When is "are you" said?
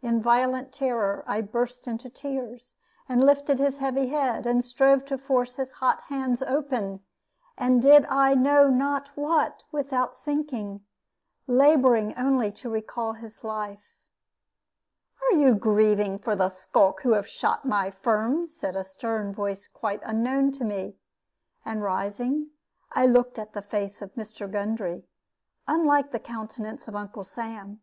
15.20-15.52